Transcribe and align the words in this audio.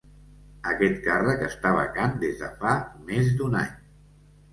Aquest 0.69 0.95
càrrec 1.07 1.43
està 1.47 1.73
vacant 1.75 2.15
des 2.23 2.39
de 2.39 2.49
fa 2.63 2.71
més 3.11 3.29
d’un 3.43 3.59
any. 3.61 3.77